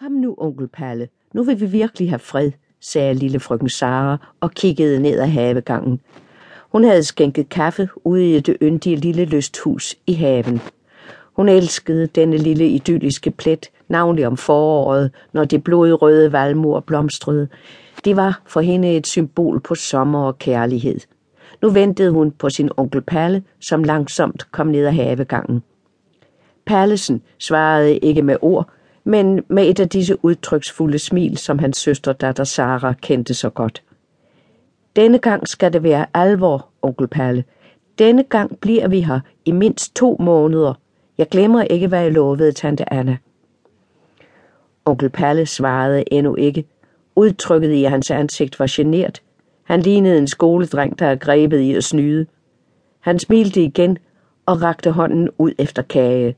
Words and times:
Kom 0.00 0.12
nu, 0.12 0.34
onkel 0.38 0.68
Palle, 0.68 1.08
nu 1.34 1.42
vil 1.42 1.60
vi 1.60 1.66
virkelig 1.66 2.10
have 2.10 2.18
fred, 2.18 2.50
sagde 2.80 3.14
lille 3.14 3.40
frøken 3.40 3.68
Sara 3.68 4.16
og 4.40 4.50
kiggede 4.50 5.00
ned 5.00 5.18
ad 5.20 5.26
havegangen. 5.26 6.00
Hun 6.72 6.84
havde 6.84 7.02
skænket 7.02 7.48
kaffe 7.48 7.88
ude 8.04 8.36
i 8.36 8.40
det 8.40 8.56
yndige 8.62 8.96
lille 8.96 9.24
lysthus 9.24 9.96
i 10.06 10.12
haven. 10.12 10.60
Hun 11.36 11.48
elskede 11.48 12.06
denne 12.06 12.36
lille 12.36 12.68
idylliske 12.68 13.30
plet, 13.30 13.70
navnlig 13.88 14.26
om 14.26 14.36
foråret, 14.36 15.10
når 15.32 15.44
de 15.44 15.58
blodrøde 15.58 16.32
valmuer 16.32 16.80
blomstrede. 16.80 17.48
Det 18.04 18.16
var 18.16 18.42
for 18.46 18.60
hende 18.60 18.96
et 18.96 19.06
symbol 19.06 19.60
på 19.60 19.74
sommer 19.74 20.26
og 20.26 20.38
kærlighed. 20.38 21.00
Nu 21.62 21.70
ventede 21.70 22.10
hun 22.10 22.30
på 22.30 22.50
sin 22.50 22.70
onkel 22.76 23.02
Palle, 23.02 23.42
som 23.60 23.84
langsomt 23.84 24.52
kom 24.52 24.66
ned 24.66 24.86
ad 24.86 24.92
havegangen. 24.92 25.62
Pallesen 26.66 27.22
svarede 27.38 27.96
ikke 27.96 28.22
med 28.22 28.36
ord, 28.42 28.70
men 29.06 29.42
med 29.48 29.68
et 29.68 29.80
af 29.80 29.88
disse 29.88 30.24
udtryksfulde 30.24 30.98
smil, 30.98 31.36
som 31.36 31.58
hans 31.58 31.76
søster 31.76 32.12
datter 32.12 32.44
Sara 32.44 32.92
kendte 32.92 33.34
så 33.34 33.50
godt. 33.50 33.82
Denne 34.96 35.18
gang 35.18 35.48
skal 35.48 35.72
det 35.72 35.82
være 35.82 36.06
alvor, 36.14 36.68
onkel 36.82 37.08
Palle. 37.08 37.44
Denne 37.98 38.22
gang 38.22 38.58
bliver 38.60 38.88
vi 38.88 39.00
her 39.00 39.20
i 39.44 39.52
mindst 39.52 39.96
to 39.96 40.16
måneder. 40.20 40.74
Jeg 41.18 41.28
glemmer 41.28 41.62
ikke, 41.62 41.86
hvad 41.86 42.02
jeg 42.02 42.12
lovede 42.12 42.52
tante 42.52 42.92
Anna. 42.92 43.16
Onkel 44.84 45.10
Palle 45.10 45.46
svarede 45.46 46.04
endnu 46.12 46.34
ikke. 46.34 46.64
Udtrykket 47.16 47.72
i 47.72 47.82
hans 47.82 48.10
ansigt 48.10 48.60
var 48.60 48.66
genert. 48.70 49.22
Han 49.62 49.80
lignede 49.80 50.18
en 50.18 50.28
skoledreng, 50.28 50.98
der 50.98 51.06
er 51.06 51.16
grebet 51.16 51.58
i 51.58 51.74
at 51.74 51.84
snyde. 51.84 52.26
Han 53.00 53.18
smilte 53.18 53.62
igen 53.62 53.98
og 54.46 54.62
rakte 54.62 54.90
hånden 54.90 55.28
ud 55.38 55.52
efter 55.58 55.82
kage. 55.82 56.36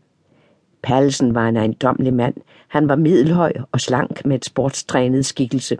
Pallesen 0.82 1.34
var 1.34 1.48
en 1.48 1.56
ejendomlig 1.56 2.14
mand. 2.14 2.34
Han 2.68 2.88
var 2.88 2.96
middelhøj 2.96 3.52
og 3.72 3.80
slank 3.80 4.26
med 4.26 4.36
et 4.36 4.44
sportstrænet 4.44 5.26
skikkelse. 5.26 5.78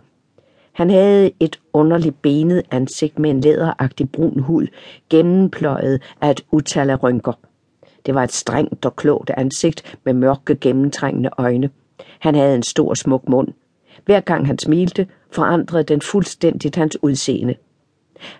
Han 0.71 0.89
havde 0.89 1.31
et 1.39 1.59
underligt 1.73 2.21
benet 2.21 2.63
ansigt 2.71 3.19
med 3.19 3.29
en 3.29 3.41
læderagtig 3.41 4.09
brun 4.11 4.39
hud, 4.39 4.67
gennempløjet 5.09 6.01
af 6.21 6.31
et 6.31 6.41
utal 6.51 6.89
af 6.89 7.03
rynker. 7.03 7.33
Det 8.05 8.15
var 8.15 8.23
et 8.23 8.31
strengt 8.31 8.85
og 8.85 8.95
klogt 8.95 9.31
ansigt 9.37 9.97
med 10.03 10.13
mørke 10.13 10.55
gennemtrængende 10.55 11.29
øjne. 11.37 11.69
Han 12.19 12.35
havde 12.35 12.55
en 12.55 12.63
stor 12.63 12.93
smuk 12.93 13.29
mund. 13.29 13.47
Hver 14.05 14.19
gang 14.19 14.47
han 14.47 14.59
smilte, 14.59 15.07
forandrede 15.31 15.83
den 15.83 16.01
fuldstændigt 16.01 16.75
hans 16.75 16.97
udseende. 17.03 17.55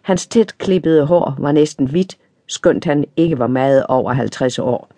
Hans 0.02 0.28
tæt 0.28 0.58
klippede 0.58 1.06
hår 1.06 1.36
var 1.40 1.52
næsten 1.52 1.88
hvidt, 1.88 2.18
skønt 2.48 2.86
han 2.86 3.06
ikke 3.18 3.40
var 3.40 3.48
meget 3.48 3.86
over 3.86 4.14
50 4.14 4.60
år. 4.60 4.90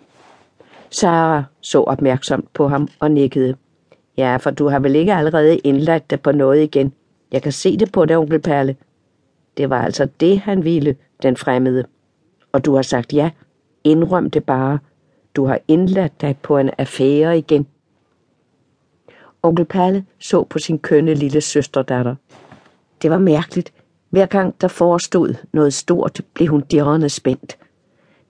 Sara 0.92 1.44
så 1.60 1.82
opmærksomt 1.82 2.52
på 2.52 2.68
ham 2.68 2.88
og 3.00 3.10
nikkede. 3.10 3.56
Ja, 4.16 4.36
for 4.36 4.50
du 4.50 4.68
har 4.68 4.78
vel 4.78 4.96
ikke 4.96 5.14
allerede 5.14 5.58
indlagt 5.58 6.10
dig 6.10 6.20
på 6.20 6.32
noget 6.32 6.62
igen. 6.62 6.92
Jeg 7.32 7.42
kan 7.42 7.52
se 7.52 7.76
det 7.76 7.92
på 7.92 8.04
dig, 8.04 8.18
onkel 8.18 8.38
Perle. 8.38 8.76
Det 9.56 9.70
var 9.70 9.82
altså 9.82 10.08
det, 10.20 10.38
han 10.38 10.64
ville, 10.64 10.96
den 11.22 11.36
fremmede. 11.36 11.84
Og 12.52 12.64
du 12.64 12.74
har 12.74 12.82
sagt 12.82 13.12
ja. 13.12 13.30
Indrøm 13.84 14.30
det 14.30 14.44
bare. 14.44 14.78
Du 15.36 15.46
har 15.46 15.58
indladt 15.68 16.20
dig 16.20 16.36
på 16.42 16.58
en 16.58 16.70
affære 16.78 17.38
igen. 17.38 17.66
Onkel 19.42 19.64
Perle 19.64 20.04
så 20.18 20.44
på 20.44 20.58
sin 20.58 20.78
kønne 20.78 21.14
lille 21.14 21.40
søsterdatter. 21.40 22.14
Det 23.02 23.10
var 23.10 23.18
mærkeligt. 23.18 23.72
Hver 24.10 24.26
gang 24.26 24.60
der 24.60 24.68
forestod 24.68 25.34
noget 25.52 25.74
stort, 25.74 26.20
blev 26.34 26.48
hun 26.48 26.60
dirrende 26.60 27.08
spændt. 27.08 27.58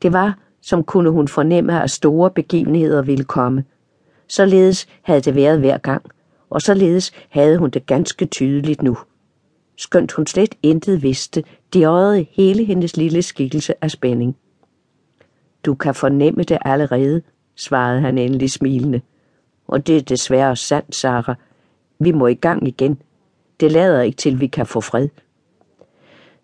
Det 0.02 0.12
var, 0.12 0.38
som 0.62 0.84
kunne 0.84 1.10
hun 1.10 1.28
fornemme, 1.28 1.82
at 1.82 1.90
store 1.90 2.30
begivenheder 2.30 3.02
ville 3.02 3.24
komme. 3.24 3.64
Således 4.28 4.86
havde 5.02 5.20
det 5.20 5.34
været 5.34 5.58
hver 5.58 5.78
gang, 5.78 6.02
og 6.50 6.62
således 6.62 7.12
havde 7.28 7.58
hun 7.58 7.70
det 7.70 7.86
ganske 7.86 8.26
tydeligt 8.26 8.82
nu. 8.82 8.98
Skønt 9.76 10.12
hun 10.12 10.26
slet 10.26 10.54
intet 10.62 11.02
vidste, 11.02 11.44
dirrede 11.72 12.26
hele 12.30 12.64
hendes 12.64 12.96
lille 12.96 13.22
skikkelse 13.22 13.84
af 13.84 13.90
spænding. 13.90 14.36
Du 15.64 15.74
kan 15.74 15.94
fornemme 15.94 16.42
det 16.42 16.58
allerede, 16.64 17.22
svarede 17.56 18.00
han 18.00 18.18
endelig 18.18 18.50
smilende. 18.50 19.00
Og 19.68 19.86
det 19.86 19.96
er 19.96 20.02
desværre 20.02 20.56
sandt, 20.56 20.94
Sara. 20.94 21.34
Vi 21.98 22.12
må 22.12 22.26
i 22.26 22.34
gang 22.34 22.68
igen. 22.68 22.98
Det 23.60 23.72
lader 23.72 24.02
ikke 24.02 24.16
til, 24.16 24.40
vi 24.40 24.46
kan 24.46 24.66
få 24.66 24.80
fred. 24.80 25.08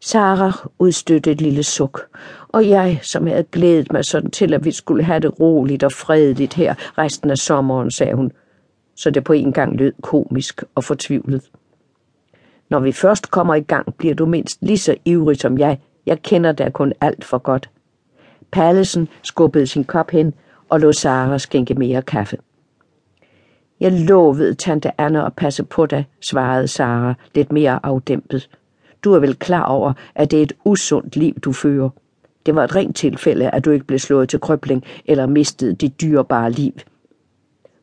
Sara 0.08 0.68
udstødte 0.78 1.30
et 1.30 1.40
lille 1.40 1.62
suk, 1.62 2.08
og 2.48 2.68
jeg, 2.68 2.98
som 3.02 3.26
havde 3.26 3.42
glædet 3.42 3.92
mig 3.92 4.04
sådan 4.04 4.30
til, 4.30 4.54
at 4.54 4.64
vi 4.64 4.70
skulle 4.70 5.04
have 5.04 5.20
det 5.20 5.40
roligt 5.40 5.84
og 5.84 5.92
fredeligt 5.92 6.54
her 6.54 6.74
resten 6.98 7.30
af 7.30 7.38
sommeren, 7.38 7.90
sagde 7.90 8.14
hun, 8.14 8.32
så 8.96 9.10
det 9.10 9.24
på 9.24 9.32
en 9.32 9.52
gang 9.52 9.76
lød 9.76 9.92
komisk 10.02 10.64
og 10.74 10.84
fortvivlet. 10.84 11.42
Når 12.70 12.80
vi 12.80 12.92
først 12.92 13.30
kommer 13.30 13.54
i 13.54 13.60
gang, 13.60 13.94
bliver 13.94 14.14
du 14.14 14.26
mindst 14.26 14.58
lige 14.62 14.78
så 14.78 14.96
ivrig 15.04 15.40
som 15.40 15.58
jeg. 15.58 15.78
Jeg 16.06 16.22
kender 16.22 16.52
dig 16.52 16.72
kun 16.72 16.92
alt 17.00 17.24
for 17.24 17.38
godt. 17.38 17.70
Pallesen 18.52 19.08
skubbede 19.22 19.66
sin 19.66 19.84
kop 19.84 20.10
hen 20.10 20.34
og 20.68 20.80
lå 20.80 20.92
Sara 20.92 21.38
skænke 21.38 21.74
mere 21.74 22.02
kaffe. 22.02 22.36
Jeg 23.80 23.92
lovede 23.92 24.54
tante 24.54 25.00
Anna 25.00 25.26
at 25.26 25.36
passe 25.36 25.64
på 25.64 25.86
dig, 25.86 26.06
svarede 26.20 26.68
Sara 26.68 27.14
lidt 27.34 27.52
mere 27.52 27.80
afdæmpet. 27.82 28.48
Du 29.04 29.12
er 29.12 29.18
vel 29.18 29.34
klar 29.34 29.64
over, 29.64 29.92
at 30.14 30.30
det 30.30 30.38
er 30.38 30.42
et 30.42 30.52
usundt 30.64 31.16
liv, 31.16 31.34
du 31.34 31.52
fører. 31.52 31.88
Det 32.46 32.54
var 32.54 32.64
et 32.64 32.76
rent 32.76 32.96
tilfælde, 32.96 33.50
at 33.50 33.64
du 33.64 33.70
ikke 33.70 33.86
blev 33.86 33.98
slået 33.98 34.28
til 34.28 34.40
krøbling 34.40 34.84
eller 35.06 35.26
mistede 35.26 35.74
dit 35.74 36.00
dyrebare 36.00 36.50
liv. 36.50 36.72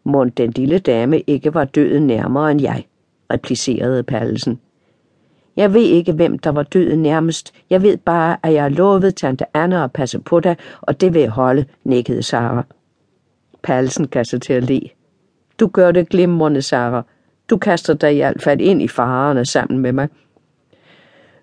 Må 0.03 0.26
den 0.26 0.52
lille 0.52 0.80
dame 0.80 1.20
ikke 1.20 1.53
var 1.53 1.66
døden 1.66 2.08
nærmere 2.08 2.52
end 2.52 2.62
jeg, 2.62 2.86
replicerede 3.34 4.03
Pallesen. 4.03 4.59
Jeg 5.56 5.74
ved 5.74 5.81
ikke, 5.81 6.12
hvem 6.12 6.40
der 6.40 6.50
var 6.50 6.64
døden 6.64 7.02
nærmest. 7.02 7.53
Jeg 7.70 7.82
ved 7.82 7.97
bare, 7.97 8.38
at 8.44 8.53
jeg 8.53 8.62
har 8.62 8.70
lovet 8.70 9.16
tante 9.16 9.46
Anna 9.53 9.84
at 9.84 9.92
passe 9.92 10.20
på 10.20 10.40
dig, 10.40 10.56
og 10.82 11.02
det 11.02 11.14
vil 11.14 11.22
jeg 11.22 11.30
holde, 11.30 11.66
nikkede 11.84 12.24
Sara. 12.24 12.64
Pallesen 13.64 14.08
kastede 14.08 14.46
til 14.46 14.53
at 14.53 14.64
le. 14.64 14.82
Du 15.59 15.68
gør 15.68 15.92
det 15.92 16.09
glimrende, 16.09 16.62
Sara. 16.62 17.03
Du 17.50 17.58
kaster 17.58 17.94
dig 17.94 18.14
i 18.14 18.18
hvert 18.18 18.42
fald 18.42 18.62
ind 18.62 18.82
i 18.82 18.88
farerne 18.88 19.46
sammen 19.46 19.80
med 19.80 19.92
mig. 19.92 20.09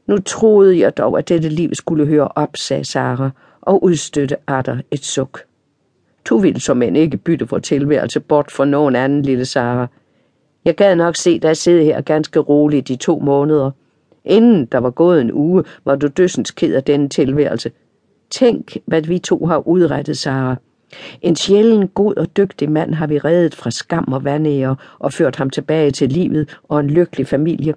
Nu 0.07 0.19
troede 0.19 0.79
jeg 0.79 0.97
dog, 0.97 1.19
at 1.19 1.29
dette 1.29 1.49
liv 1.49 1.75
skulle 1.75 2.07
høre 2.07 2.29
op, 2.29 2.57
sagde 2.57 2.85
Sara, 2.85 3.31
og 3.61 3.85
udstøtte 3.85 4.37
Adder 4.47 4.77
et 4.91 5.05
suk. 5.05 5.41
Du 6.25 6.39
ville 6.39 6.61
som 6.61 6.83
end 6.83 6.97
ikke 6.97 7.17
bytte 7.17 7.47
for 7.47 7.59
tilværelse 7.59 8.21
bort 8.21 8.51
for 8.51 8.65
nogen 8.65 8.97
anden, 8.97 9.23
lille 9.23 9.45
Sara. 9.45 9.87
Jeg 10.65 10.75
gad 10.75 10.97
nok 10.97 11.17
se 11.17 11.39
dig 11.39 11.57
sidde 11.57 11.85
her 11.85 12.01
ganske 12.01 12.41
roligt 12.41 12.91
i 12.91 12.97
to 12.97 13.19
måneder. 13.19 13.71
Inden 14.25 14.67
der 14.67 14.79
var 14.79 14.91
gået 14.91 15.21
en 15.21 15.33
uge, 15.33 15.65
var 15.85 15.97
du 15.97 16.07
dødsens 16.07 16.51
ked 16.51 16.75
af 16.75 16.85
denne 16.85 17.09
tilværelse. 17.09 17.71
Tænk, 18.31 18.77
hvad 18.87 19.03
vi 19.03 19.19
to 19.19 19.47
har 19.47 19.69
udrettet, 19.69 20.19
Sara. 20.19 20.57
En 21.23 21.37
sjælden, 21.37 21.89
god 21.89 22.15
og 22.15 22.37
dygtig 22.37 22.71
mand 22.71 22.95
har 22.95 23.07
vi 23.07 23.19
reddet 23.19 23.55
fra 23.55 23.71
skam 23.71 24.13
og 24.13 24.25
vanære 24.25 24.77
og 24.99 25.13
ført 25.13 25.37
ham 25.37 25.51
tilbage 25.51 25.91
til 25.91 26.09
livet 26.09 26.59
og 26.69 26.81
en 26.81 26.91
lykkelig 26.91 27.27
familie. 27.27 27.75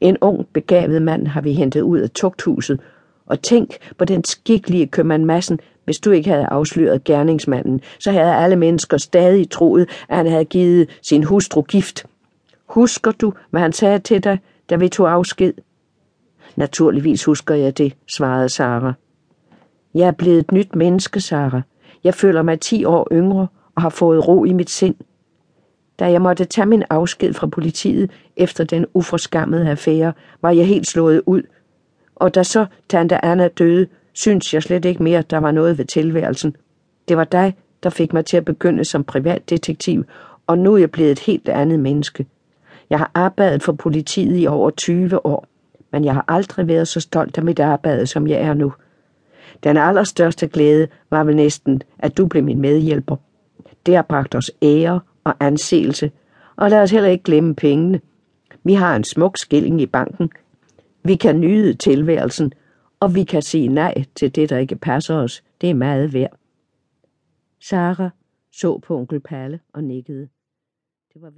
En 0.00 0.16
ung, 0.20 0.46
begavet 0.52 1.02
mand 1.02 1.26
har 1.26 1.40
vi 1.40 1.52
hentet 1.52 1.80
ud 1.80 1.98
af 1.98 2.10
tugthuset, 2.10 2.80
og 3.26 3.42
tænk 3.42 3.76
på 3.98 4.04
den 4.04 4.24
skikkelige 4.24 4.86
købmand 4.86 5.24
Massen, 5.24 5.60
hvis 5.84 5.98
du 5.98 6.10
ikke 6.10 6.30
havde 6.30 6.46
afsløret 6.46 7.04
gerningsmanden, 7.04 7.80
så 8.00 8.12
havde 8.12 8.34
alle 8.34 8.56
mennesker 8.56 8.96
stadig 8.96 9.50
troet, 9.50 9.88
at 10.08 10.16
han 10.16 10.26
havde 10.26 10.44
givet 10.44 10.88
sin 11.02 11.24
hustru 11.24 11.62
gift. 11.62 12.06
Husker 12.66 13.12
du, 13.12 13.32
hvad 13.50 13.60
han 13.60 13.72
sagde 13.72 13.98
til 13.98 14.24
dig, 14.24 14.38
da 14.70 14.76
vi 14.76 14.88
tog 14.88 15.12
afsked? 15.12 15.52
Naturligvis 16.56 17.24
husker 17.24 17.54
jeg 17.54 17.78
det, 17.78 17.94
svarede 18.16 18.48
Sara. 18.48 18.92
Jeg 19.94 20.06
er 20.06 20.12
blevet 20.12 20.38
et 20.38 20.52
nyt 20.52 20.76
menneske, 20.76 21.20
Sara. 21.20 21.62
Jeg 22.04 22.14
føler 22.14 22.42
mig 22.42 22.60
ti 22.60 22.84
år 22.84 23.08
yngre 23.12 23.46
og 23.74 23.82
har 23.82 23.88
fået 23.88 24.28
ro 24.28 24.44
i 24.44 24.52
mit 24.52 24.70
sind. 24.70 24.94
Da 25.98 26.10
jeg 26.10 26.22
måtte 26.22 26.44
tage 26.44 26.66
min 26.66 26.84
afsked 26.90 27.34
fra 27.34 27.46
politiet 27.46 28.10
efter 28.36 28.64
den 28.64 28.86
uforskammede 28.94 29.70
affære, 29.70 30.12
var 30.42 30.50
jeg 30.50 30.66
helt 30.66 30.86
slået 30.86 31.22
ud. 31.26 31.42
Og 32.16 32.34
da 32.34 32.42
så 32.42 32.66
tante 32.88 33.24
Anna 33.24 33.48
døde, 33.48 33.86
syntes 34.12 34.54
jeg 34.54 34.62
slet 34.62 34.84
ikke 34.84 35.02
mere, 35.02 35.22
der 35.22 35.38
var 35.38 35.50
noget 35.50 35.78
ved 35.78 35.84
tilværelsen. 35.84 36.56
Det 37.08 37.16
var 37.16 37.24
dig, 37.24 37.56
der 37.82 37.90
fik 37.90 38.12
mig 38.12 38.24
til 38.24 38.36
at 38.36 38.44
begynde 38.44 38.84
som 38.84 39.04
privatdetektiv, 39.04 40.04
og 40.46 40.58
nu 40.58 40.74
er 40.74 40.78
jeg 40.78 40.90
blevet 40.90 41.10
et 41.10 41.18
helt 41.18 41.48
andet 41.48 41.80
menneske. 41.80 42.26
Jeg 42.90 42.98
har 42.98 43.10
arbejdet 43.14 43.62
for 43.62 43.72
politiet 43.72 44.42
i 44.42 44.46
over 44.46 44.70
20 44.70 45.26
år, 45.26 45.46
men 45.92 46.04
jeg 46.04 46.14
har 46.14 46.24
aldrig 46.28 46.68
været 46.68 46.88
så 46.88 47.00
stolt 47.00 47.38
af 47.38 47.44
mit 47.44 47.60
arbejde, 47.60 48.06
som 48.06 48.26
jeg 48.26 48.40
er 48.40 48.54
nu. 48.54 48.72
Den 49.64 49.76
allerstørste 49.76 50.48
glæde 50.48 50.88
var 51.10 51.24
vel 51.24 51.36
næsten, 51.36 51.82
at 51.98 52.16
du 52.16 52.26
blev 52.26 52.44
min 52.44 52.60
medhjælper. 52.60 53.16
Det 53.86 53.94
har 53.94 54.02
bragt 54.02 54.34
os 54.34 54.50
ære 54.62 55.00
og 55.24 55.34
anseelse, 55.40 56.12
og 56.56 56.70
lad 56.70 56.82
os 56.82 56.90
heller 56.90 57.08
ikke 57.08 57.24
glemme 57.24 57.54
pengene. 57.54 58.00
Vi 58.64 58.74
har 58.74 58.96
en 58.96 59.04
smuk 59.04 59.36
skilling 59.38 59.80
i 59.80 59.86
banken. 59.86 60.30
Vi 61.04 61.16
kan 61.16 61.40
nyde 61.40 61.74
tilværelsen, 61.74 62.52
og 63.00 63.14
vi 63.14 63.24
kan 63.24 63.42
sige 63.42 63.68
nej 63.68 64.04
til 64.14 64.34
det, 64.34 64.50
der 64.50 64.58
ikke 64.58 64.76
passer 64.76 65.14
os. 65.16 65.44
Det 65.60 65.70
er 65.70 65.74
meget 65.74 66.12
værd. 66.12 66.38
Sara 67.60 68.10
så 68.52 68.78
på 68.78 68.96
onkel 68.98 69.20
Palle 69.20 69.60
og 69.72 69.84
nikkede. 69.84 70.28
Det 71.14 71.22
var 71.22 71.30